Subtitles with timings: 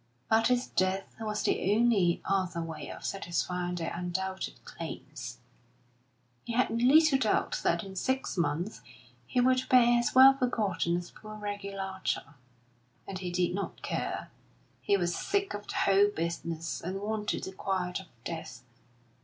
[0.31, 5.37] But his death was the only other way of satisfying her undoubted claims.
[6.43, 8.81] He had little doubt that in six months
[9.27, 12.33] he would be as well forgotten as poor Reggie Larcher,
[13.07, 14.31] and he did not care;
[14.81, 18.63] he was sick of the whole business, and wanted the quiet of death.